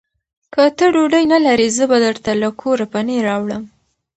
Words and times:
که 0.53 0.61
ته 0.77 0.85
ډوډۍ 0.93 1.25
نه 1.33 1.39
لرې، 1.45 1.67
زه 1.77 1.83
به 1.91 1.97
درته 2.05 2.31
له 2.41 2.49
کوره 2.59 2.85
پنېر 2.93 3.21
راوړم. 3.27 3.63